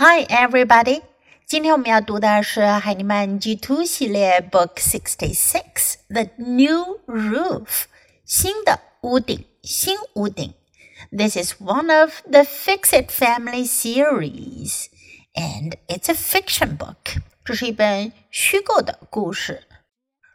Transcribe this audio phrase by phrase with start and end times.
[0.00, 1.02] Hi, everybody！
[1.44, 7.86] 今天我们要读的是海尼曼 G Two 系列 Book Sixty Six The New Roof
[8.24, 10.54] 新的屋顶，新屋顶。
[11.10, 14.86] This is one of the Fix It Family series,
[15.34, 17.20] and it's a fiction book.
[17.44, 19.64] 这是一本虚构的故事。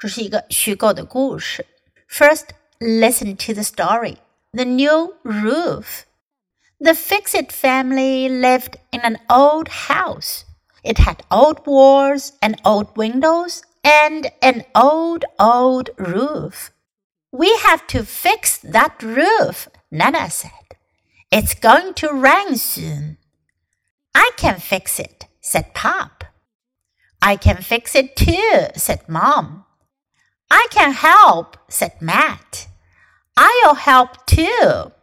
[0.00, 1.64] 这是一个虚构的故事。
[2.10, 2.46] First,
[2.80, 4.16] listen to the story.
[4.50, 6.06] The New Roof.
[6.81, 10.45] The Fixit family lived in an old house.
[10.81, 16.71] It had old walls and old windows and an old, old roof.
[17.33, 20.51] We have to fix that roof, Nana said.
[21.29, 23.17] It's going to rain soon.
[24.15, 26.23] I can fix it, said Pop.
[27.21, 29.65] I can fix it too, said Mom.
[30.49, 32.69] I can help, said Matt.
[33.35, 34.93] I'll help too.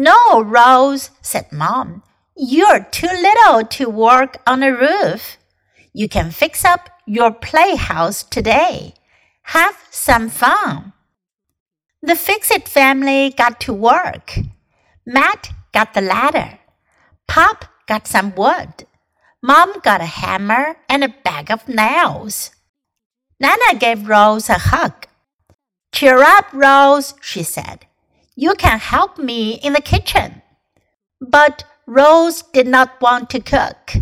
[0.00, 2.04] No, Rose, said Mom.
[2.36, 5.38] You're too little to work on a roof.
[5.92, 8.94] You can fix up your playhouse today.
[9.42, 10.92] Have some fun.
[12.00, 14.38] The Fix It family got to work.
[15.04, 16.60] Matt got the ladder.
[17.26, 18.86] Pop got some wood.
[19.42, 22.52] Mom got a hammer and a bag of nails.
[23.40, 25.08] Nana gave Rose a hug.
[25.92, 27.87] Cheer up, Rose, she said.
[28.40, 30.42] You can help me in the kitchen.
[31.20, 33.94] But Rose did not want to cook.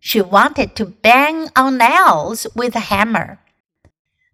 [0.00, 3.40] She wanted to bang on nails with a hammer.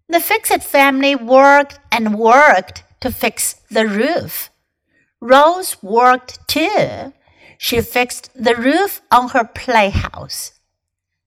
[0.07, 4.49] The Fix It family worked and worked to fix the roof.
[5.19, 7.11] Rose worked too.
[7.57, 10.53] She fixed the roof on her playhouse.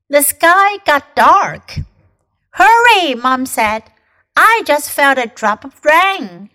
[0.08, 1.77] The sky got dark.
[2.52, 3.83] Hurry, Mom said.
[4.34, 6.48] I just felt a drop of rain.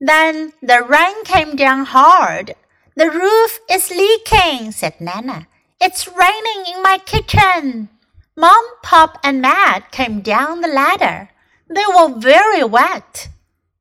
[0.00, 2.54] Then the rain came down hard.
[2.96, 5.48] The roof is leaking, said Nana.
[5.80, 7.88] It's raining in my kitchen.
[8.36, 11.30] Mom, Pop, and Matt came down the ladder.
[11.68, 13.28] They were very wet.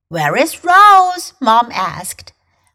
[0.09, 1.33] Where is Rose?
[1.39, 2.33] Mom asked.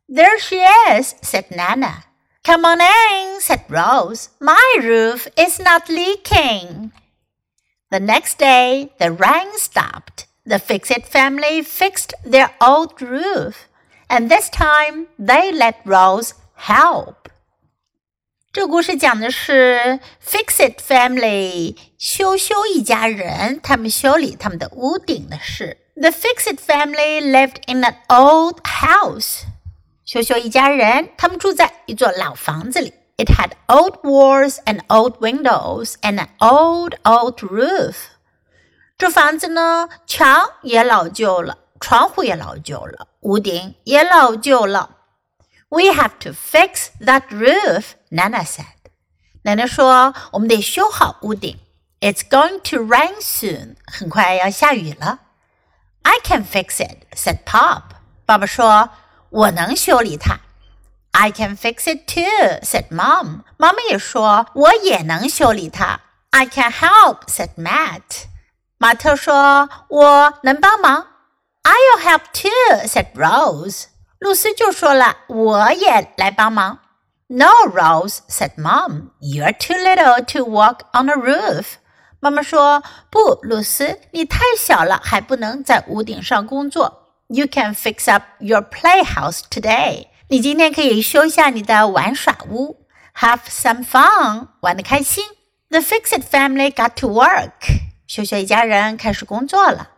[0.08, 2.04] There she is, said Nana.
[2.44, 4.30] Come on in, said Rose.
[4.40, 6.92] My roof is not leaking.
[7.90, 10.26] The next day, the rain stopped.
[10.45, 13.67] The Fix It family fixed their old roof,
[14.07, 17.15] and this time they let Rose help.
[18.53, 25.77] 这故事讲的是 Fix It family 修修一家人，他们修理他们的屋顶的事。
[25.95, 29.41] The Fix It family lived in an old house.
[30.05, 32.93] 修修一家人，他们住在一座老房子里。
[33.17, 37.95] It had old walls and old windows and an old, old roof.
[39.01, 44.97] 这房子呢，墙也老旧了，窗户也老旧了，屋顶也老旧了。
[45.69, 48.65] We have to fix that roof, Nana said.
[49.43, 51.59] 奶奶说，我们得修好屋顶。
[51.99, 53.75] It's going to rain soon.
[53.85, 55.19] 很快要下雨了。
[56.03, 57.83] I can fix it, said Pop.
[58.25, 58.89] 爸爸说，
[59.29, 60.39] 我能修理它。
[61.11, 63.41] I can fix it too, said Mom.
[63.57, 65.99] 妈妈也说，我也能修理它。
[66.29, 68.27] I can help, said Matt.
[68.81, 71.07] 马特说：“我能帮忙。”
[71.63, 73.85] I'll help too," said Rose.
[74.19, 76.79] 露丝就说了：“我也来帮忙。”
[77.27, 79.09] No, Rose," said Mom.
[79.19, 81.75] "You're too little to walk on a roof."
[82.19, 90.07] 妈妈说：“不，露丝，你太小了，还不能在屋顶上工作。” You can fix up your playhouse today.
[90.29, 92.87] 你今天可以修一下你的玩耍屋。
[93.15, 94.47] Have some fun.
[94.61, 95.25] 玩的开心。
[95.69, 97.51] The Fixit family got to work.
[98.11, 99.89] 秀秀一家人开始工作了。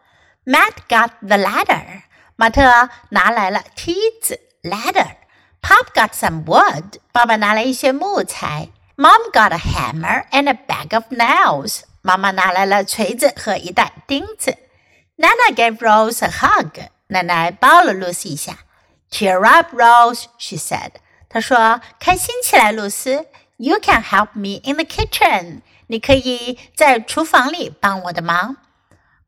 [0.46, 2.02] Matt got the ladder，
[2.36, 8.70] 马特拿来了梯子 ladder。Pop got some wood，爸爸拿来一些木材。
[8.96, 14.58] Mom got a hammer and a bag of nails，妈妈拿来了锤子和一袋钉子。
[15.18, 18.60] Nana gave Rose a hug，奶奶抱了露丝一下。
[19.12, 20.92] Cheer up, Rose，she said。
[21.28, 23.28] 她说：“开心起来，露丝。
[23.57, 28.57] You can help me in the kitchen。” 你可以在厨房里帮我的忙。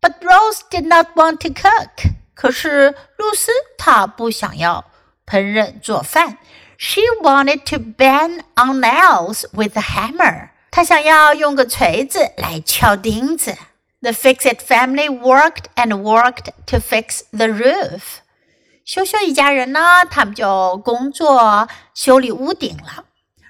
[0.00, 2.12] But Rose did not want to cook。
[2.34, 4.84] 可是露丝她不想要
[5.26, 6.38] 烹饪做饭。
[6.78, 10.50] She wanted to bang on nails with a hammer。
[10.70, 13.56] 她想要用个锤子来敲钉子。
[14.02, 18.18] The Fixit family worked and worked to fix the roof。
[18.84, 23.06] 修修一家人呢，他们就工作修理屋顶了。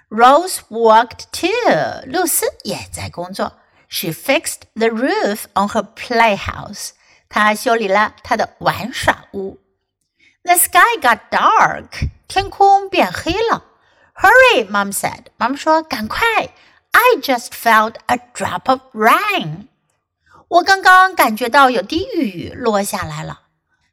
[0.08, 2.06] Rose worked too.
[2.06, 3.54] 露丝也在工作。
[3.88, 6.90] She fixed the roof on her playhouse.
[7.28, 9.58] 她修理了她的玩耍屋。
[10.44, 12.08] The sky got dark.
[12.28, 13.64] 天空变黑了。
[14.14, 15.26] Hurry, Mom said.
[15.36, 16.20] 妈妈说：“赶快
[16.92, 19.66] I just felt a drop of rain.
[20.48, 23.40] 我刚刚感觉到有滴雨落下来了。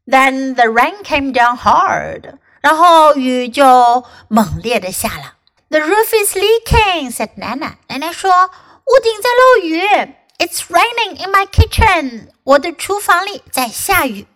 [0.05, 2.35] Then the rain came down hard.
[2.61, 5.33] 然后雨就猛烈的下了。
[5.72, 7.76] The roof is leaking," said Nana.
[7.88, 10.14] 奶奶说，屋顶在漏雨。
[10.38, 12.28] It's raining in my kitchen.
[12.44, 14.26] 我的厨房里在下雨。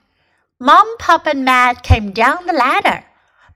[0.59, 3.05] Mom, Pop, and Matt came down the ladder.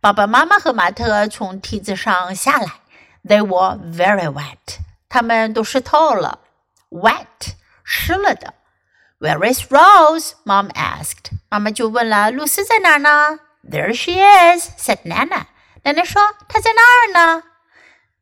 [0.00, 2.80] 爸爸妈妈和马特从梯子上下来。
[3.24, 4.78] They were very wet.
[5.08, 6.38] 他们都湿透了。
[6.90, 7.54] Wet，
[7.84, 8.54] 湿了的。
[9.18, 10.32] Where is Rose?
[10.44, 11.32] Mom asked.
[11.48, 13.40] 妈妈就问了，露丝在哪儿呢？
[13.68, 15.46] There she is, said Nana.
[15.82, 17.42] 奶奶说她在那儿呢。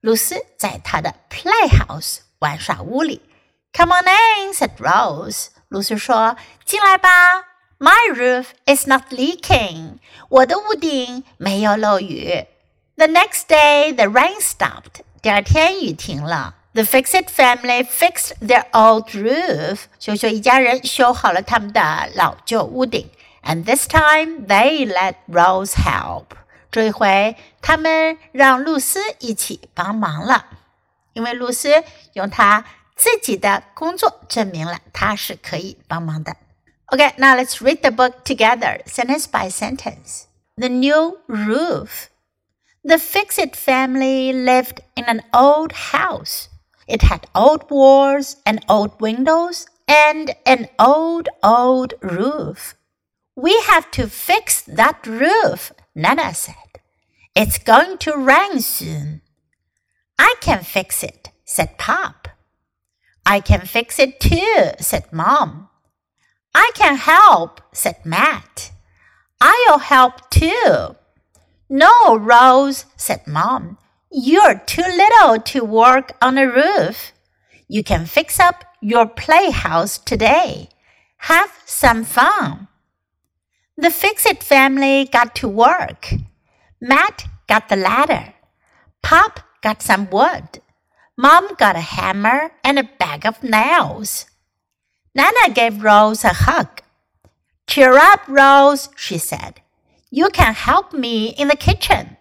[0.00, 3.22] 露丝在她的 playhouse 玩耍屋里。
[3.72, 5.48] Come on in, said Rose.
[5.68, 7.08] 露丝说：“进来吧。”
[7.78, 9.98] My roof is not leaking.
[10.28, 12.46] 我的屋顶没有漏雨。
[12.96, 15.02] The next day, the rain stopped.
[15.20, 16.54] 第二天雨停了。
[16.74, 19.82] The Fixit family fixed their old roof.
[19.98, 23.10] 修修一家人修好了他们的老旧屋顶。
[23.42, 26.36] And this time, they let Rose help.
[26.70, 30.46] 这一回，他们让露丝一起帮忙了，
[31.12, 31.84] 因为露丝
[32.14, 32.64] 用她
[32.96, 36.36] 自己的工作证明了她是可以帮忙的。
[36.88, 40.24] Okay, now let's read the book together, sentence by sentence.
[40.56, 42.08] The new roof.
[42.82, 46.48] The Fixit family lived in an old house.
[46.86, 52.74] It had old walls and old windows and an old, old roof.
[53.34, 56.55] We have to fix that roof, Nana said.
[57.35, 59.21] It's going to rain soon.
[60.17, 62.29] I can fix it, said Pop.
[63.25, 65.67] I can fix it too, said Mom.
[66.55, 68.71] I can help, said Matt.
[69.41, 70.95] I'll help too.
[71.69, 73.77] No, Rose, said Mom.
[74.09, 77.11] You're too little to work on a roof.
[77.67, 80.69] You can fix up your playhouse today.
[81.17, 82.68] Have some fun.
[83.79, 86.13] The Fixit family got to work.
[86.81, 88.33] Matt got the ladder.
[89.01, 90.59] Pop got some wood.
[91.15, 94.25] Mom got a hammer and a bag of nails.
[95.15, 96.81] Nana gave Rose a hug.
[97.67, 99.61] Cheer up, Rose, she said.
[100.11, 102.17] You can help me in the kitchen.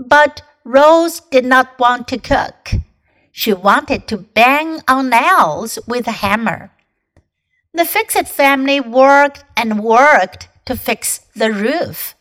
[0.00, 2.72] But Rose did not want to cook.
[3.30, 6.72] She wanted to bang on nails with a hammer.
[7.72, 12.14] The Fixit family worked and worked to fix the roof.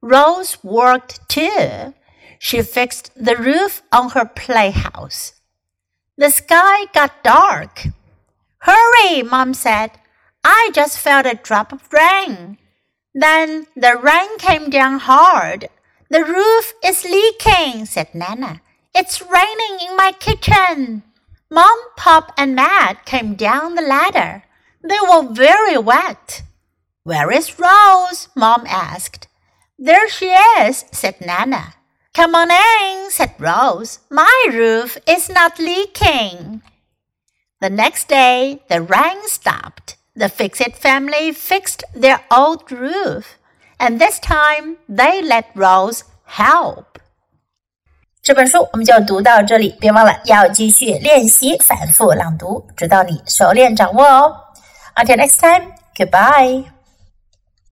[0.00, 1.94] Rose worked too.
[2.38, 5.34] She fixed the roof on her playhouse.
[6.16, 7.88] The sky got dark.
[8.58, 9.92] Hurry, Mom said.
[10.44, 12.58] I just felt a drop of rain.
[13.14, 15.68] Then the rain came down hard.
[16.10, 18.60] The roof is leaking, said Nana.
[18.94, 21.02] It's raining in my kitchen.
[21.50, 24.44] Mom, Pop, and Matt came down the ladder.
[24.82, 26.42] They were very wet.
[27.07, 28.29] Where is Rose?
[28.35, 29.27] Mom asked.
[29.77, 30.31] There she
[30.61, 31.73] is, said Nana.
[32.13, 33.99] Come on in, said Rose.
[34.09, 36.61] My roof is not leaking.
[37.59, 39.97] The next day, the rain stopped.
[40.15, 43.39] The Fixit family fixed their old roof,
[43.79, 46.99] and this time they let Rose help.
[48.21, 54.35] 这本书我们就读到这里，别忘了要继续练习反复朗读，直到你熟练掌握哦。
[54.95, 56.65] Until next time, goodbye.